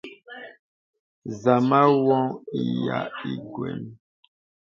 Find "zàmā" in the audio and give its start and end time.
1.41-1.79